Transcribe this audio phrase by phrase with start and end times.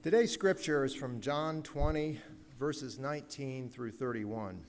[0.00, 2.20] Today's scripture is from John 20,
[2.56, 4.64] verses 19 through 31.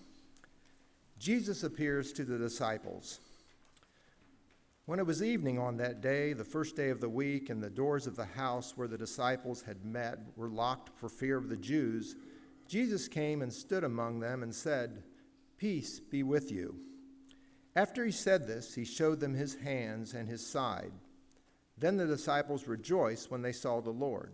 [1.20, 3.20] Jesus appears to the disciples.
[4.88, 7.70] When it was evening on that day, the first day of the week, and the
[7.70, 11.57] doors of the house where the disciples had met were locked for fear of the
[11.57, 12.16] Jews,
[12.68, 15.04] Jesus came and stood among them and said,
[15.59, 16.75] Peace be with you.
[17.75, 20.91] After he said this, he showed them his hands and his side.
[21.77, 24.34] Then the disciples rejoiced when they saw the Lord.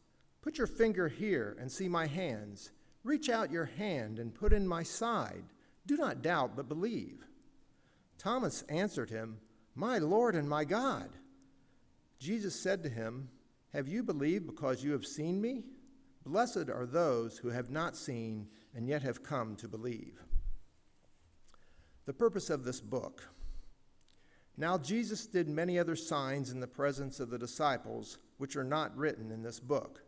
[0.41, 2.71] Put your finger here and see my hands.
[3.03, 5.43] Reach out your hand and put in my side.
[5.85, 7.23] Do not doubt, but believe.
[8.17, 9.37] Thomas answered him,
[9.75, 11.09] My Lord and my God.
[12.19, 13.29] Jesus said to him,
[13.73, 15.63] Have you believed because you have seen me?
[16.23, 20.21] Blessed are those who have not seen and yet have come to believe.
[22.05, 23.27] The purpose of this book.
[24.57, 28.95] Now, Jesus did many other signs in the presence of the disciples, which are not
[28.95, 30.03] written in this book.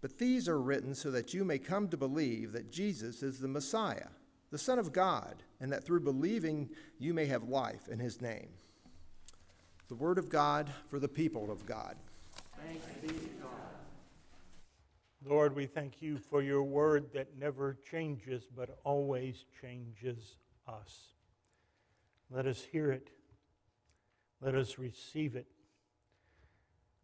[0.00, 3.48] But these are written so that you may come to believe that Jesus is the
[3.48, 4.08] Messiah,
[4.50, 8.50] the Son of God, and that through believing you may have life in his name.
[9.88, 11.96] The word of God for the people of God.
[12.66, 13.50] Thanks be to God.
[15.24, 20.36] Lord, we thank you for your word that never changes but always changes
[20.68, 21.14] us.
[22.30, 23.10] Let us hear it.
[24.40, 25.46] Let us receive it.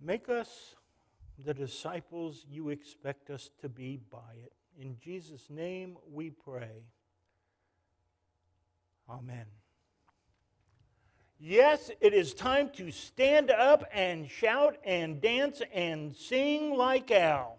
[0.00, 0.74] Make us
[1.44, 4.52] the disciples you expect us to be by it.
[4.78, 6.84] In Jesus' name we pray.
[9.08, 9.46] Amen.
[11.38, 17.58] Yes, it is time to stand up and shout and dance and sing like Al.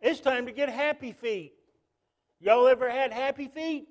[0.00, 1.52] It's time to get happy feet.
[2.40, 3.88] Y'all ever had happy feet?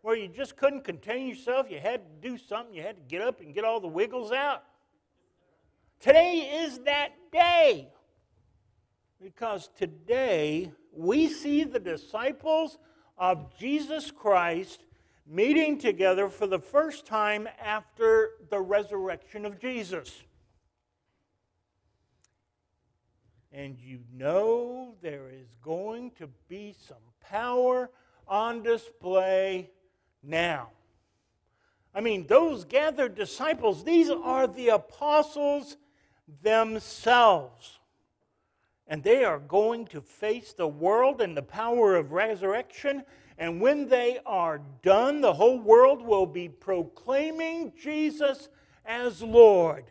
[0.00, 3.22] Where you just couldn't contain yourself, you had to do something, you had to get
[3.22, 4.64] up and get all the wiggles out?
[6.02, 7.88] Today is that day.
[9.22, 12.76] Because today we see the disciples
[13.16, 14.82] of Jesus Christ
[15.28, 20.24] meeting together for the first time after the resurrection of Jesus.
[23.52, 27.90] And you know there is going to be some power
[28.26, 29.70] on display
[30.20, 30.70] now.
[31.94, 35.76] I mean, those gathered disciples, these are the apostles
[36.42, 37.78] themselves.
[38.86, 43.04] And they are going to face the world and the power of resurrection.
[43.38, 48.48] And when they are done, the whole world will be proclaiming Jesus
[48.84, 49.84] as Lord.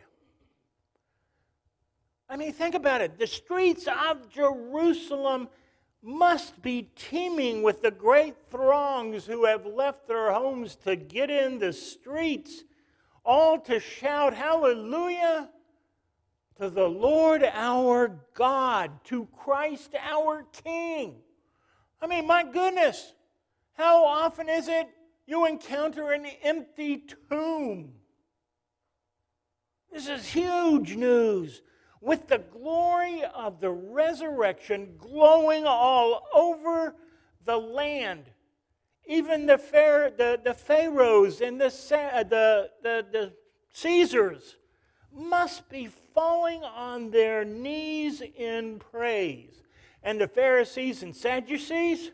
[2.28, 3.18] I mean, think about it.
[3.18, 5.48] The streets of Jerusalem
[6.02, 11.58] must be teeming with the great throngs who have left their homes to get in
[11.58, 12.64] the streets,
[13.24, 15.48] all to shout, Hallelujah!
[16.56, 21.16] To the Lord our God, to Christ our King.
[22.00, 23.14] I mean, my goodness,
[23.74, 24.88] how often is it
[25.26, 27.92] you encounter an empty tomb?
[29.92, 31.62] This is huge news.
[32.00, 36.96] With the glory of the resurrection glowing all over
[37.44, 38.24] the land,
[39.06, 39.56] even the,
[40.16, 43.32] the, the pharaohs and the, uh, the, the, the
[43.72, 44.56] Caesars
[45.14, 49.62] must be falling on their knees in praise.
[50.02, 52.10] And the Pharisees and Sadducees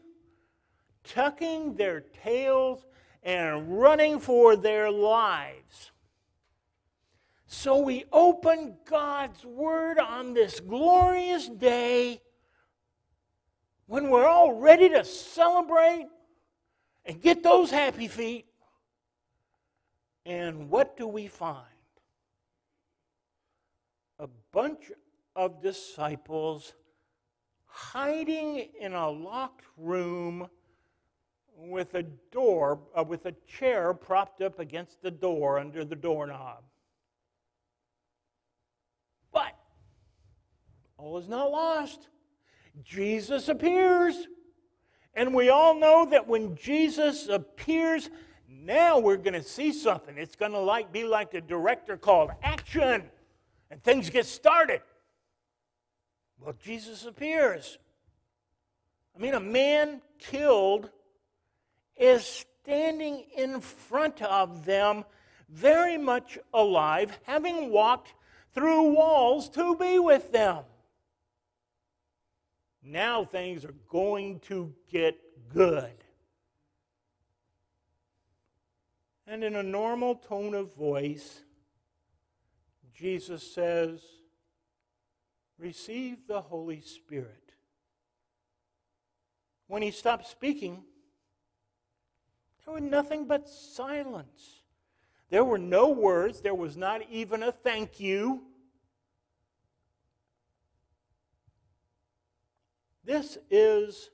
[1.05, 2.85] tucking their tails
[3.23, 5.91] and running for their lives.
[7.47, 12.21] So we open God's Word on this glorious day
[13.87, 16.07] when we're all ready to celebrate
[17.07, 18.45] and get those happy feet.
[20.27, 21.65] And what do we find?
[24.19, 24.91] A bunch
[25.37, 26.75] of disciples
[27.67, 30.49] hiding in a locked room
[31.57, 36.63] with a door, uh, with a chair propped up against the door under the doorknob.
[39.33, 39.55] But
[40.97, 42.09] all is not lost.
[42.83, 44.27] Jesus appears.
[45.15, 48.09] And we all know that when Jesus appears,
[48.49, 50.17] now we're going to see something.
[50.17, 53.11] It's going to like, be like the director called action,
[53.71, 54.81] and things get started.
[56.41, 57.79] Well, Jesus appears.
[59.17, 60.91] I mean, a man killed
[61.97, 65.05] is standing in front of them,
[65.49, 68.15] very much alive, having walked
[68.55, 70.65] through walls to be with them.
[72.83, 75.19] Now things are going to get
[75.53, 75.93] good.
[79.27, 81.43] And in a normal tone of voice,
[82.99, 84.01] Jesus says,
[85.57, 87.53] Receive the Holy Spirit.
[89.69, 90.83] When he stopped speaking,
[92.65, 94.63] there was nothing but silence.
[95.31, 98.43] There were no words, there was not even a thank you.
[103.05, 104.11] This is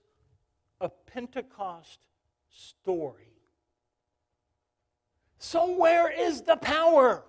[0.81, 2.01] a Pentecost
[2.51, 3.33] story.
[5.39, 7.25] So, where is the power?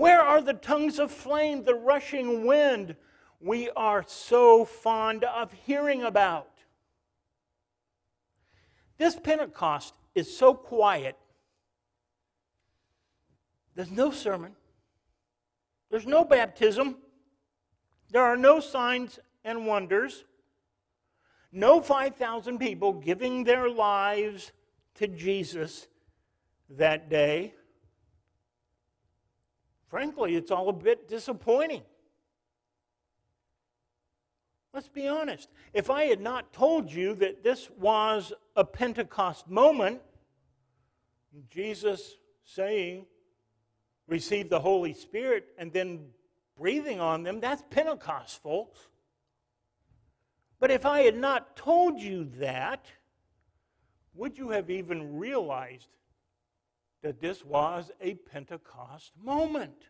[0.00, 2.96] Where are the tongues of flame, the rushing wind
[3.38, 6.48] we are so fond of hearing about?
[8.96, 11.18] This Pentecost is so quiet.
[13.74, 14.52] There's no sermon,
[15.90, 16.96] there's no baptism,
[18.08, 20.24] there are no signs and wonders,
[21.52, 24.52] no 5,000 people giving their lives
[24.94, 25.88] to Jesus
[26.70, 27.52] that day.
[29.90, 31.82] Frankly, it's all a bit disappointing.
[34.72, 35.48] Let's be honest.
[35.74, 40.00] If I had not told you that this was a Pentecost moment,
[41.50, 43.06] Jesus saying,
[44.06, 46.06] receive the Holy Spirit, and then
[46.56, 48.78] breathing on them, that's Pentecost, folks.
[50.60, 52.86] But if I had not told you that,
[54.14, 55.88] would you have even realized
[57.02, 59.88] that this was a Pentecost moment?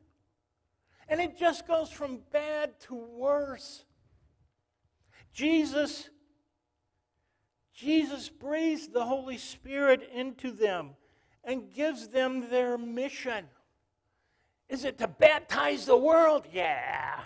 [1.09, 3.85] And it just goes from bad to worse.
[5.33, 6.11] Jesus
[7.81, 10.91] Jesus breathes the Holy Spirit into them
[11.43, 13.47] and gives them their mission.
[14.69, 16.47] Is it to baptize the world?
[16.53, 17.21] Yeah.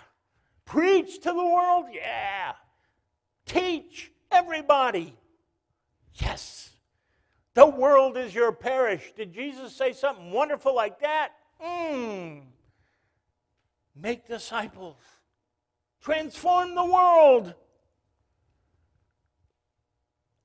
[0.63, 1.87] Preach to the world?
[1.91, 2.53] Yeah.
[3.45, 5.13] Teach everybody?
[6.13, 6.54] Yes.
[7.55, 9.13] The world is your parish.
[9.15, 11.29] Did Jesus say something wonderful like that?
[11.65, 12.41] Mmm.
[13.95, 14.97] Make disciples.
[16.01, 17.53] Transform the world.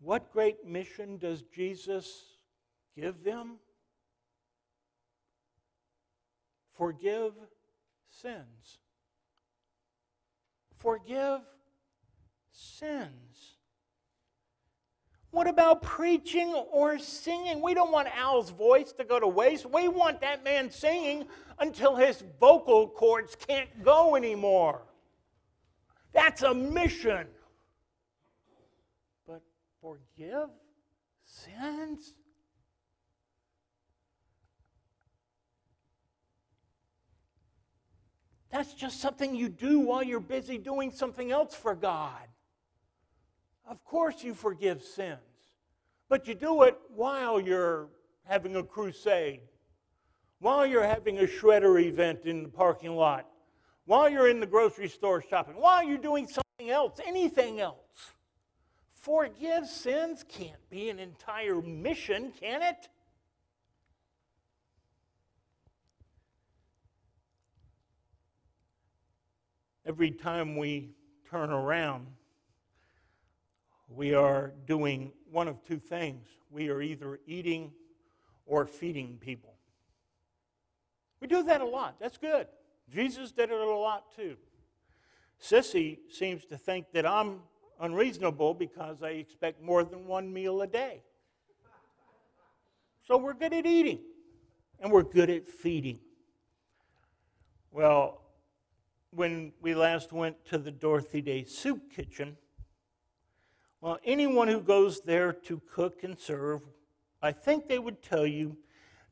[0.01, 2.37] What great mission does Jesus
[2.97, 3.57] give them?
[6.77, 7.33] Forgive
[8.09, 8.79] sins.
[10.79, 11.41] Forgive
[12.53, 13.57] sins.
[15.41, 17.63] What about preaching or singing?
[17.63, 19.65] We don't want Al's voice to go to waste.
[19.65, 21.27] We want that man singing
[21.59, 24.83] until his vocal cords can't go anymore.
[26.13, 27.27] That's a mission.
[29.27, 29.41] But
[29.81, 30.51] forgive
[31.25, 32.13] sins?
[38.51, 42.29] That's just something you do while you're busy doing something else for God.
[43.71, 45.21] Of course, you forgive sins,
[46.11, 47.89] but you do it while you're
[48.25, 49.41] having a crusade,
[50.41, 53.29] while you're having a shredder event in the parking lot,
[53.87, 58.13] while you're in the grocery store shopping, while you're doing something else, anything else.
[58.91, 62.89] Forgive sins can't be an entire mission, can it?
[69.87, 70.91] Every time we
[71.31, 72.09] turn around,
[73.91, 76.27] we are doing one of two things.
[76.51, 77.73] We are either eating
[78.47, 79.55] or feeding people.
[81.21, 81.97] We do that a lot.
[82.01, 82.47] That's good.
[82.89, 84.37] Jesus did it a lot too.
[85.43, 87.41] Sissy seems to think that I'm
[87.81, 91.03] unreasonable because I expect more than one meal a day.
[93.07, 94.01] So we're good at eating
[94.79, 95.99] and we're good at feeding.
[97.73, 98.23] Well,
[99.11, 102.37] when we last went to the Dorothy Day Soup Kitchen,
[103.81, 106.63] well, anyone who goes there to cook and serve,
[107.23, 108.57] I think they would tell you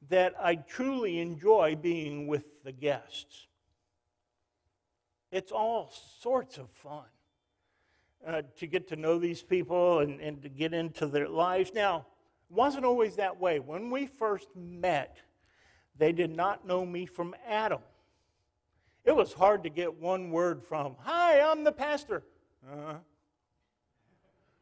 [0.08, 3.46] that I truly enjoy being with the guests.
[5.30, 7.04] It's all sorts of fun.
[8.26, 11.72] uh, to get to know these people and, and to get into their lives.
[11.74, 12.06] Now,
[12.50, 13.60] it wasn't always that way.
[13.60, 15.18] When we first met,
[15.96, 17.80] they did not know me from Adam.
[19.04, 22.24] It was hard to get one word from, Hi, I'm the pastor.
[22.70, 22.94] Uh-huh.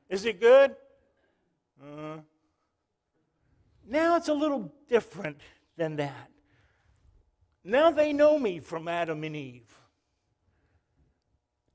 [0.09, 0.77] Is it good?
[1.83, 2.19] Uh-huh.
[3.89, 5.41] Now it's a little different
[5.77, 6.31] than that.
[7.65, 9.77] Now they know me from Adam and Eve.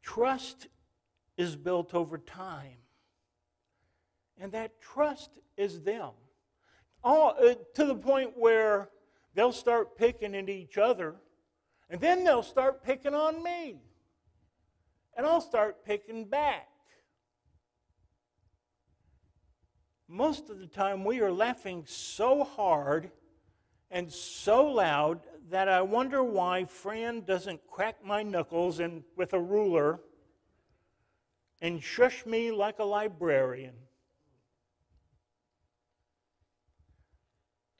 [0.01, 0.67] Trust
[1.37, 2.77] is built over time.
[4.39, 6.11] And that trust is them.
[7.03, 8.89] All, uh, to the point where
[9.35, 11.15] they'll start picking at each other,
[11.89, 13.81] and then they'll start picking on me.
[15.15, 16.70] And I'll start picking back.
[20.13, 23.11] Most of the time, we are laughing so hard
[23.89, 29.39] and so loud that I wonder why Fran doesn't crack my knuckles and, with a
[29.39, 30.01] ruler
[31.61, 33.73] and shush me like a librarian.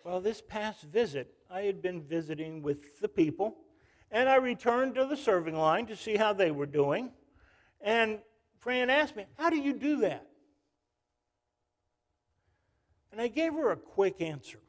[0.05, 3.57] Well, this past visit, I had been visiting with the people,
[4.09, 7.11] and I returned to the serving line to see how they were doing.
[7.81, 8.19] And
[8.59, 10.30] Fran asked me, How do you do that?
[13.11, 14.59] And I gave her a quick answer.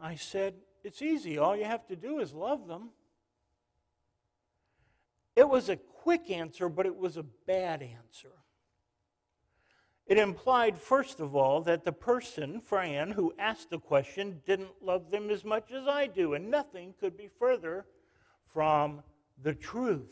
[0.00, 1.38] I said, It's easy.
[1.38, 2.90] All you have to do is love them.
[5.36, 8.32] It was a quick answer, but it was a bad answer.
[10.06, 15.10] It implied, first of all, that the person, Fran, who asked the question didn't love
[15.10, 17.86] them as much as I do, and nothing could be further
[18.52, 19.04] from
[19.40, 20.10] the truth.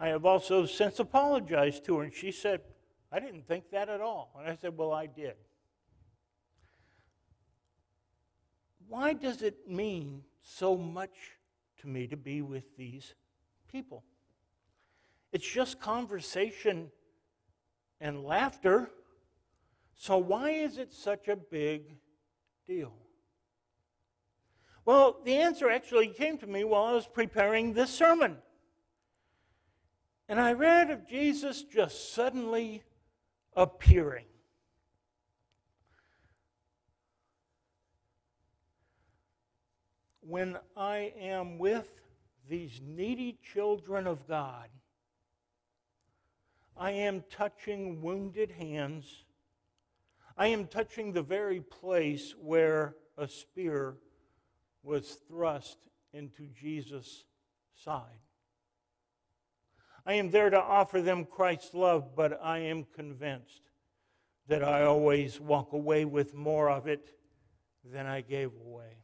[0.00, 2.62] I have also since apologized to her, and she said,
[3.10, 4.32] I didn't think that at all.
[4.38, 5.34] And I said, Well, I did.
[8.88, 11.32] Why does it mean so much
[11.80, 13.14] to me to be with these
[13.70, 14.02] people?
[15.32, 16.90] It's just conversation
[18.00, 18.90] and laughter.
[19.94, 21.96] So, why is it such a big
[22.66, 22.92] deal?
[24.84, 28.38] Well, the answer actually came to me while I was preparing this sermon.
[30.30, 32.82] And I read of Jesus just suddenly
[33.58, 34.24] appearing.
[40.20, 41.88] When I am with
[42.48, 44.68] these needy children of God,
[46.76, 49.24] I am touching wounded hands.
[50.36, 53.96] I am touching the very place where a spear
[54.84, 55.78] was thrust
[56.12, 57.24] into Jesus'
[57.74, 58.27] side.
[60.06, 63.62] I am there to offer them Christ's love, but I am convinced
[64.46, 67.10] that I always walk away with more of it
[67.84, 68.96] than I gave away.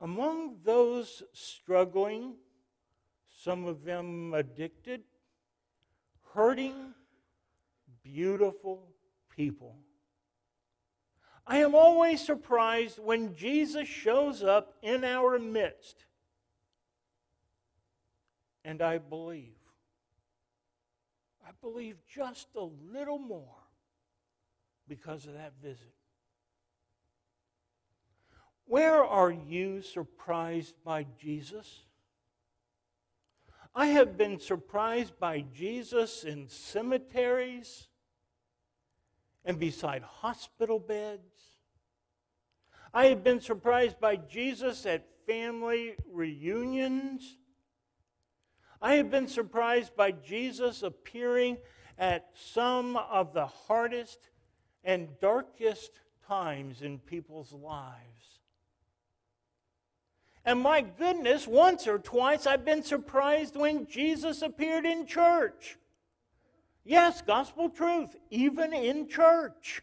[0.00, 2.34] Among those struggling,
[3.42, 5.02] some of them addicted,
[6.34, 6.94] hurting,
[8.02, 8.88] beautiful
[9.28, 9.76] people.
[11.46, 16.06] I am always surprised when Jesus shows up in our midst
[18.64, 19.54] and I believe.
[21.46, 23.56] I believe just a little more
[24.88, 25.94] because of that visit.
[28.66, 31.80] Where are you surprised by Jesus?
[33.74, 37.88] I have been surprised by Jesus in cemeteries
[39.44, 41.56] and beside hospital beds.
[42.92, 47.38] I have been surprised by Jesus at family reunions
[48.82, 51.58] I have been surprised by Jesus appearing
[51.98, 54.30] at some of the hardest
[54.82, 58.40] and darkest times in people's lives.
[60.44, 65.76] And my goodness, once or twice I've been surprised when Jesus appeared in church.
[66.82, 69.82] Yes, gospel truth, even in church.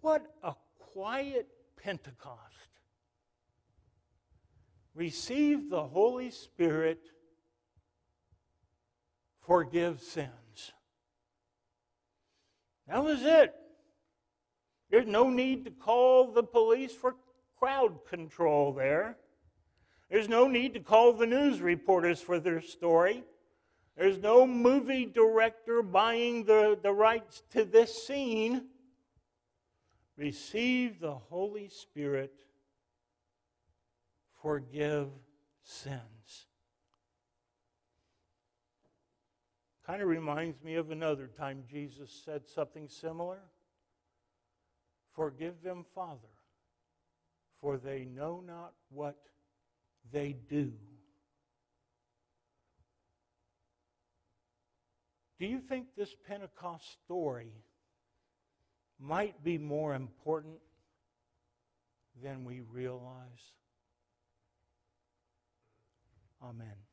[0.00, 2.69] What a quiet Pentecost
[4.94, 7.00] receive the Holy Spirit,
[9.46, 10.72] forgive sins.
[12.88, 13.54] That was it.
[14.90, 17.14] There's no need to call the police for
[17.58, 19.16] crowd control there.
[20.10, 23.22] There's no need to call the news reporters for their story.
[23.96, 28.66] There's no movie director buying the, the rights to this scene.
[30.16, 32.32] Receive the Holy Spirit
[34.42, 35.08] forgive
[35.62, 36.46] sins.
[39.86, 43.40] Kind of reminds me of another time Jesus said something similar.
[45.14, 46.18] Forgive them, Father,
[47.60, 49.16] for they know not what
[50.12, 50.72] they do.
[55.38, 57.52] Do you think this Pentecost story
[58.98, 60.58] might be more important
[62.22, 63.54] than we realize?
[66.42, 66.89] Amen.